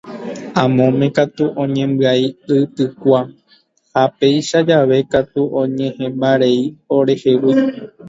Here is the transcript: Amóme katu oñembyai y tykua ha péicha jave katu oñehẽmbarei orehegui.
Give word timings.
Amóme 0.63 1.07
katu 1.17 1.45
oñembyai 1.63 2.23
y 2.55 2.57
tykua 2.75 3.19
ha 3.93 4.03
péicha 4.19 4.59
jave 4.67 4.97
katu 5.13 5.41
oñehẽmbarei 5.61 6.59
orehegui. 6.97 7.51